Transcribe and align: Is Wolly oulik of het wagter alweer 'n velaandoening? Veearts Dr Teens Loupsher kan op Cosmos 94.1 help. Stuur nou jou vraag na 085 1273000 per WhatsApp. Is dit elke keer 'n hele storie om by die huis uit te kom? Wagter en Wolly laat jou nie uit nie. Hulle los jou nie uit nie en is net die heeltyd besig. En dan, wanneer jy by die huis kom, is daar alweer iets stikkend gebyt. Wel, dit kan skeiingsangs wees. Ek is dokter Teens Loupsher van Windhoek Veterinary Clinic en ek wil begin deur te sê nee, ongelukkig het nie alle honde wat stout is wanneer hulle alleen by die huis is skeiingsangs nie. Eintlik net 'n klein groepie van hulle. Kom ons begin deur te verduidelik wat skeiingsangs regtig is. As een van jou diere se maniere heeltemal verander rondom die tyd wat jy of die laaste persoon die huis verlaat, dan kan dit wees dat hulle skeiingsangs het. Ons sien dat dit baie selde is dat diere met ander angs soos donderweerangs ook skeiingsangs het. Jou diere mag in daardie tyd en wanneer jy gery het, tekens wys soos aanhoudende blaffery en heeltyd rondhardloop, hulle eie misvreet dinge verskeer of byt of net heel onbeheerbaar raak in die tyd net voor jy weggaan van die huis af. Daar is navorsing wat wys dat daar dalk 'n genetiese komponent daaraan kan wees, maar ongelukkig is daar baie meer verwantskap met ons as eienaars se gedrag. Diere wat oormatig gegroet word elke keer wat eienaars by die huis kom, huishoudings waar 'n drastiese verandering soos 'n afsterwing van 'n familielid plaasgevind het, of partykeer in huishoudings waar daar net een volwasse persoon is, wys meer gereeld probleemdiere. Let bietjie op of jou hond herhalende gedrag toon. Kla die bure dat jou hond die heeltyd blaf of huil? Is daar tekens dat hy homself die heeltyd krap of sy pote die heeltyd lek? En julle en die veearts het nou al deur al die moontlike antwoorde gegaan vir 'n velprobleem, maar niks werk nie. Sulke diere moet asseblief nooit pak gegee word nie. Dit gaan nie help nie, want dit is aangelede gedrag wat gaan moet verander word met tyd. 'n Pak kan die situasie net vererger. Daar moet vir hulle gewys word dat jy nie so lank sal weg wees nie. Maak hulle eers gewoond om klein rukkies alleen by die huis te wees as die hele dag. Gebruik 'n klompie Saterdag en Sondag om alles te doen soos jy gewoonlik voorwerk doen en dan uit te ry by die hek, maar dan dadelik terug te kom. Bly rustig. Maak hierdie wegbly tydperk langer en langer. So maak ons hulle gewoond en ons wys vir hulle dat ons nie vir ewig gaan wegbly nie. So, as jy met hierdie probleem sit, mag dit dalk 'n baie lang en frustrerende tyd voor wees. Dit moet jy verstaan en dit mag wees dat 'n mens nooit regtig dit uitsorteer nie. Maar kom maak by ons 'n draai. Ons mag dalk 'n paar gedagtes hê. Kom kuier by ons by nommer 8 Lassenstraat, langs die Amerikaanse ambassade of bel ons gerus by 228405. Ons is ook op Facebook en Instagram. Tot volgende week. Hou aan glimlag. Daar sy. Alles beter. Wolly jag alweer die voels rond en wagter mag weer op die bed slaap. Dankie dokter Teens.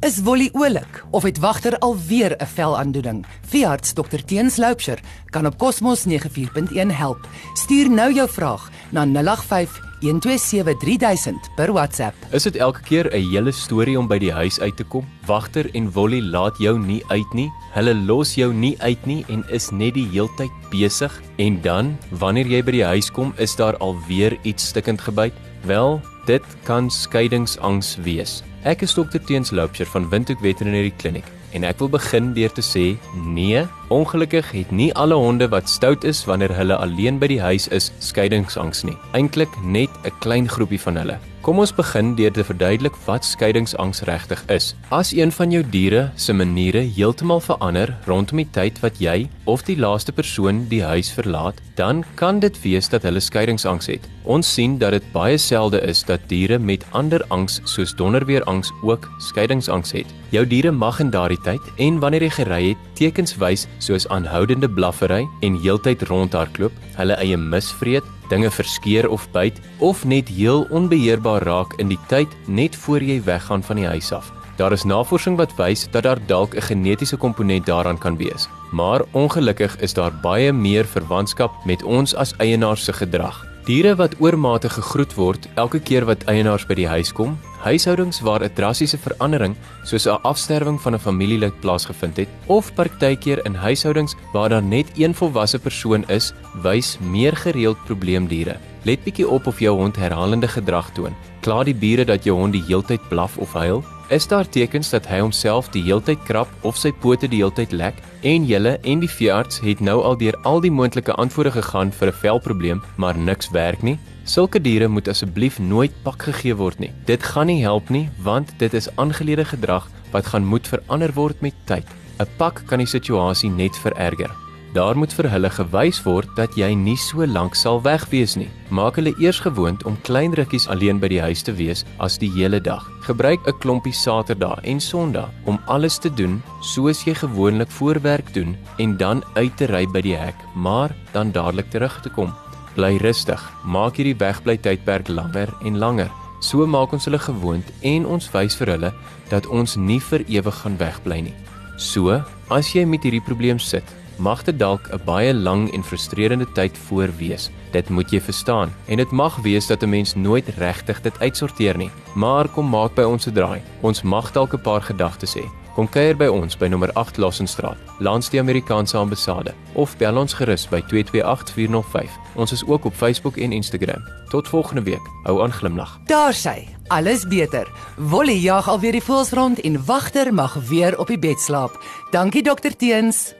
Is 0.00 0.18
Wolly 0.22 0.50
oulik 0.52 1.04
of 1.10 1.22
het 1.22 1.38
wagter 1.38 1.78
alweer 1.78 2.36
'n 2.36 2.46
velaandoening? 2.46 3.26
Veearts 3.48 3.92
Dr 3.92 4.24
Teens 4.24 4.56
Loupsher 4.56 5.00
kan 5.24 5.46
op 5.46 5.58
Cosmos 5.58 6.04
94.1 6.04 6.90
help. 6.90 7.28
Stuur 7.54 7.90
nou 7.90 8.12
jou 8.12 8.28
vraag 8.28 8.70
na 8.90 9.06
085 9.06 9.80
1273000 10.00 11.50
per 11.56 11.72
WhatsApp. 11.72 12.14
Is 12.30 12.42
dit 12.42 12.56
elke 12.56 12.80
keer 12.80 13.14
'n 13.14 13.30
hele 13.30 13.52
storie 13.52 13.98
om 13.98 14.06
by 14.06 14.18
die 14.18 14.32
huis 14.32 14.60
uit 14.60 14.76
te 14.76 14.84
kom? 14.84 15.06
Wagter 15.26 15.74
en 15.74 15.92
Wolly 15.92 16.20
laat 16.20 16.58
jou 16.58 16.78
nie 16.78 17.02
uit 17.08 17.32
nie. 17.32 17.52
Hulle 17.72 17.94
los 17.94 18.34
jou 18.34 18.52
nie 18.54 18.76
uit 18.80 19.06
nie 19.06 19.24
en 19.28 19.44
is 19.48 19.70
net 19.70 19.94
die 19.94 20.08
heeltyd 20.08 20.52
besig. 20.70 21.22
En 21.36 21.60
dan, 21.60 21.98
wanneer 22.10 22.46
jy 22.46 22.62
by 22.62 22.70
die 22.70 22.84
huis 22.84 23.10
kom, 23.10 23.32
is 23.36 23.56
daar 23.56 23.76
alweer 23.76 24.38
iets 24.42 24.66
stikkend 24.66 25.00
gebyt. 25.00 25.32
Wel, 25.62 26.00
dit 26.26 26.44
kan 26.64 26.90
skeiingsangs 26.90 27.96
wees. 27.96 28.42
Ek 28.66 28.80
is 28.82 28.96
dokter 28.98 29.22
Teens 29.22 29.52
Loupsher 29.54 29.86
van 29.86 30.08
Windhoek 30.10 30.40
Veterinary 30.42 30.90
Clinic 30.98 31.26
en 31.54 31.62
ek 31.68 31.78
wil 31.78 31.90
begin 31.92 32.32
deur 32.34 32.50
te 32.50 32.64
sê 32.66 32.96
nee, 33.14 33.60
ongelukkig 33.88 34.50
het 34.50 34.70
nie 34.70 34.94
alle 34.94 35.14
honde 35.14 35.48
wat 35.48 35.68
stout 35.68 36.04
is 36.04 36.24
wanneer 36.24 36.54
hulle 36.56 36.76
alleen 36.76 37.18
by 37.18 37.30
die 37.30 37.40
huis 37.40 37.68
is 37.68 37.92
skeiingsangs 37.98 38.84
nie. 38.84 38.96
Eintlik 39.12 39.52
net 39.62 39.90
'n 40.04 40.12
klein 40.20 40.48
groepie 40.48 40.80
van 40.80 40.96
hulle. 40.96 41.18
Kom 41.46 41.60
ons 41.62 41.70
begin 41.70 42.16
deur 42.18 42.32
te 42.34 42.42
verduidelik 42.42 42.96
wat 43.06 43.22
skeiingsangs 43.24 44.00
regtig 44.08 44.40
is. 44.50 44.72
As 44.90 45.12
een 45.14 45.30
van 45.30 45.52
jou 45.54 45.62
diere 45.62 46.10
se 46.18 46.34
maniere 46.34 46.80
heeltemal 46.96 47.38
verander 47.40 47.92
rondom 48.08 48.40
die 48.42 48.48
tyd 48.50 48.80
wat 48.82 48.98
jy 48.98 49.28
of 49.44 49.62
die 49.62 49.76
laaste 49.78 50.10
persoon 50.12 50.64
die 50.72 50.82
huis 50.82 51.12
verlaat, 51.14 51.60
dan 51.78 52.02
kan 52.18 52.40
dit 52.42 52.58
wees 52.64 52.90
dat 52.90 53.06
hulle 53.06 53.22
skeiingsangs 53.22 53.86
het. 53.86 54.08
Ons 54.24 54.50
sien 54.54 54.74
dat 54.78 54.96
dit 54.96 55.06
baie 55.12 55.38
selde 55.38 55.78
is 55.86 56.02
dat 56.02 56.26
diere 56.26 56.58
met 56.58 56.82
ander 56.90 57.22
angs 57.30 57.60
soos 57.62 57.94
donderweerangs 57.94 58.72
ook 58.82 59.06
skeiingsangs 59.18 59.94
het. 59.94 60.10
Jou 60.34 60.42
diere 60.46 60.72
mag 60.74 60.98
in 61.00 61.14
daardie 61.14 61.38
tyd 61.46 61.62
en 61.78 62.00
wanneer 62.02 62.26
jy 62.26 62.32
gery 62.40 62.62
het, 62.72 62.82
tekens 62.98 63.36
wys 63.38 63.68
soos 63.78 64.08
aanhoudende 64.08 64.68
blaffery 64.68 65.26
en 65.40 65.58
heeltyd 65.60 66.02
rondhardloop, 66.02 66.72
hulle 66.96 67.16
eie 67.22 67.36
misvreet 67.36 68.04
dinge 68.28 68.50
verskeer 68.50 69.08
of 69.08 69.28
byt 69.32 69.60
of 69.78 70.04
net 70.04 70.28
heel 70.28 70.66
onbeheerbaar 70.70 71.42
raak 71.46 71.76
in 71.80 71.88
die 71.88 72.00
tyd 72.10 72.32
net 72.46 72.76
voor 72.76 73.02
jy 73.02 73.20
weggaan 73.22 73.62
van 73.62 73.76
die 73.76 73.86
huis 73.86 74.12
af. 74.12 74.32
Daar 74.56 74.72
is 74.72 74.86
navorsing 74.88 75.36
wat 75.36 75.52
wys 75.58 75.84
dat 75.92 76.02
daar 76.02 76.20
dalk 76.26 76.54
'n 76.56 76.60
genetiese 76.60 77.16
komponent 77.16 77.66
daaraan 77.66 77.98
kan 77.98 78.16
wees, 78.16 78.48
maar 78.72 79.02
ongelukkig 79.12 79.76
is 79.80 79.94
daar 79.94 80.12
baie 80.22 80.52
meer 80.52 80.84
verwantskap 80.84 81.52
met 81.64 81.82
ons 81.82 82.14
as 82.14 82.34
eienaars 82.38 82.84
se 82.84 82.92
gedrag. 82.92 83.46
Diere 83.64 83.94
wat 83.94 84.14
oormatig 84.18 84.72
gegroet 84.72 85.14
word 85.14 85.48
elke 85.54 85.80
keer 85.80 86.04
wat 86.04 86.24
eienaars 86.24 86.66
by 86.66 86.74
die 86.74 86.88
huis 86.88 87.12
kom, 87.12 87.38
huishoudings 87.66 88.20
waar 88.20 88.42
'n 88.44 88.54
drastiese 88.54 88.98
verandering 88.98 89.54
soos 89.82 90.06
'n 90.06 90.22
afsterwing 90.22 90.78
van 90.80 90.94
'n 90.94 91.04
familielid 91.06 91.60
plaasgevind 91.60 92.16
het, 92.16 92.28
of 92.46 92.74
partykeer 92.74 93.44
in 93.44 93.54
huishoudings 93.54 94.14
waar 94.32 94.48
daar 94.48 94.62
net 94.62 94.86
een 94.94 95.14
volwasse 95.14 95.58
persoon 95.58 96.04
is, 96.08 96.32
wys 96.62 96.98
meer 97.00 97.36
gereeld 97.36 97.78
probleemdiere. 97.84 98.56
Let 98.84 99.04
bietjie 99.04 99.28
op 99.28 99.46
of 99.46 99.60
jou 99.60 99.76
hond 99.76 99.96
herhalende 99.96 100.48
gedrag 100.48 100.92
toon. 100.92 101.14
Kla 101.40 101.64
die 101.64 101.74
bure 101.74 102.04
dat 102.04 102.24
jou 102.24 102.38
hond 102.38 102.52
die 102.52 102.62
heeltyd 102.66 103.08
blaf 103.08 103.36
of 103.38 103.52
huil? 103.52 103.84
Is 104.08 104.28
daar 104.30 104.46
tekens 104.48 104.92
dat 104.94 105.06
hy 105.10 105.16
homself 105.18 105.66
die 105.74 105.80
heeltyd 105.82 106.20
krap 106.28 106.50
of 106.62 106.76
sy 106.78 106.92
pote 107.02 107.26
die 107.26 107.40
heeltyd 107.40 107.72
lek? 107.74 107.96
En 108.22 108.44
julle 108.46 108.76
en 108.86 109.02
die 109.02 109.10
veearts 109.10 109.58
het 109.64 109.82
nou 109.82 109.96
al 110.06 110.14
deur 110.20 110.38
al 110.46 110.62
die 110.62 110.70
moontlike 110.70 111.16
antwoorde 111.18 111.50
gegaan 111.56 111.90
vir 111.90 112.12
'n 112.12 112.20
velprobleem, 112.22 112.82
maar 112.96 113.18
niks 113.18 113.50
werk 113.50 113.82
nie. 113.82 113.98
Sulke 114.24 114.62
diere 114.62 114.88
moet 114.88 115.08
asseblief 115.08 115.58
nooit 115.58 115.90
pak 116.04 116.22
gegee 116.22 116.54
word 116.54 116.78
nie. 116.78 116.92
Dit 117.04 117.22
gaan 117.22 117.46
nie 117.46 117.62
help 117.62 117.90
nie, 117.90 118.08
want 118.22 118.54
dit 118.58 118.74
is 118.74 118.88
aangelede 118.96 119.44
gedrag 119.44 119.90
wat 120.12 120.26
gaan 120.26 120.46
moet 120.46 120.68
verander 120.68 121.12
word 121.12 121.40
met 121.40 121.54
tyd. 121.64 121.86
'n 122.20 122.26
Pak 122.36 122.62
kan 122.66 122.78
die 122.78 122.86
situasie 122.86 123.50
net 123.50 123.76
vererger. 123.76 124.45
Daar 124.76 124.98
moet 124.98 125.12
vir 125.16 125.30
hulle 125.32 125.48
gewys 125.48 126.02
word 126.04 126.28
dat 126.36 126.56
jy 126.60 126.66
nie 126.76 126.98
so 127.00 127.24
lank 127.24 127.54
sal 127.56 127.78
weg 127.80 128.02
wees 128.12 128.34
nie. 128.36 128.50
Maak 128.68 128.98
hulle 129.00 129.14
eers 129.16 129.38
gewoond 129.40 129.86
om 129.88 129.96
klein 130.04 130.36
rukkies 130.36 130.66
alleen 130.68 131.00
by 131.00 131.08
die 131.08 131.20
huis 131.24 131.40
te 131.46 131.54
wees 131.56 131.86
as 132.04 132.18
die 132.20 132.28
hele 132.34 132.60
dag. 132.60 132.84
Gebruik 133.06 133.40
'n 133.48 133.56
klompie 133.62 133.94
Saterdag 133.96 134.60
en 134.64 134.80
Sondag 134.80 135.30
om 135.46 135.58
alles 135.66 135.96
te 135.98 136.10
doen 136.10 136.42
soos 136.60 137.04
jy 137.06 137.14
gewoonlik 137.14 137.70
voorwerk 137.70 138.34
doen 138.34 138.56
en 138.76 138.96
dan 138.96 139.24
uit 139.34 139.56
te 139.56 139.64
ry 139.64 139.86
by 139.86 140.00
die 140.00 140.16
hek, 140.16 140.36
maar 140.54 140.94
dan 141.12 141.32
dadelik 141.32 141.70
terug 141.70 142.00
te 142.02 142.10
kom. 142.10 142.34
Bly 142.74 142.96
rustig. 142.96 143.40
Maak 143.64 143.96
hierdie 143.96 144.18
wegbly 144.18 144.58
tydperk 144.58 145.08
langer 145.08 145.48
en 145.64 145.78
langer. 145.78 146.10
So 146.40 146.66
maak 146.66 146.92
ons 146.92 147.04
hulle 147.04 147.18
gewoond 147.18 147.64
en 147.80 148.06
ons 148.06 148.30
wys 148.30 148.54
vir 148.56 148.66
hulle 148.66 148.92
dat 149.30 149.46
ons 149.46 149.76
nie 149.76 150.00
vir 150.00 150.20
ewig 150.28 150.54
gaan 150.54 150.76
wegbly 150.76 151.20
nie. 151.20 151.34
So, 151.78 152.22
as 152.50 152.72
jy 152.72 152.84
met 152.84 153.02
hierdie 153.02 153.24
probleem 153.24 153.58
sit, 153.58 153.84
mag 154.16 154.42
dit 154.44 154.58
dalk 154.58 154.88
'n 154.92 155.00
baie 155.04 155.34
lang 155.34 155.72
en 155.72 155.84
frustrerende 155.84 156.46
tyd 156.52 156.78
voor 156.78 157.08
wees. 157.16 157.50
Dit 157.72 157.88
moet 157.88 158.10
jy 158.10 158.20
verstaan 158.20 158.72
en 158.86 158.96
dit 158.96 159.10
mag 159.10 159.36
wees 159.36 159.66
dat 159.66 159.82
'n 159.82 159.88
mens 159.88 160.14
nooit 160.14 160.48
regtig 160.58 161.00
dit 161.00 161.20
uitsorteer 161.20 161.76
nie. 161.76 161.90
Maar 162.14 162.48
kom 162.48 162.68
maak 162.68 162.94
by 162.94 163.02
ons 163.02 163.26
'n 163.26 163.32
draai. 163.32 163.62
Ons 163.80 164.02
mag 164.02 164.32
dalk 164.32 164.52
'n 164.52 164.60
paar 164.60 164.82
gedagtes 164.82 165.34
hê. 165.34 165.44
Kom 165.76 165.88
kuier 165.92 166.16
by 166.16 166.24
ons 166.32 166.56
by 166.56 166.70
nommer 166.72 166.88
8 166.96 167.18
Lassenstraat, 167.20 167.76
langs 168.00 168.30
die 168.32 168.40
Amerikaanse 168.40 168.96
ambassade 168.96 169.52
of 169.74 169.92
bel 170.00 170.16
ons 170.16 170.32
gerus 170.32 170.64
by 170.72 170.80
228405. 170.88 172.10
Ons 172.34 172.52
is 172.52 172.64
ook 172.64 172.84
op 172.84 172.94
Facebook 172.94 173.36
en 173.36 173.52
Instagram. 173.52 174.00
Tot 174.32 174.48
volgende 174.48 174.82
week. 174.82 175.10
Hou 175.24 175.42
aan 175.42 175.52
glimlag. 175.52 175.98
Daar 176.06 176.32
sy. 176.32 176.64
Alles 176.88 177.26
beter. 177.28 177.68
Wolly 177.96 178.40
jag 178.40 178.68
alweer 178.68 178.92
die 178.92 179.02
voels 179.02 179.30
rond 179.30 179.60
en 179.60 179.84
wagter 179.84 180.34
mag 180.34 180.54
weer 180.54 180.98
op 180.98 181.06
die 181.06 181.18
bed 181.18 181.40
slaap. 181.40 181.76
Dankie 182.10 182.42
dokter 182.42 182.76
Teens. 182.76 183.34